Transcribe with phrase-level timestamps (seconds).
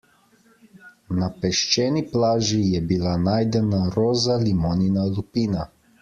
[1.17, 5.67] Na peščeni plaži je bila najdena roza limonina lupina.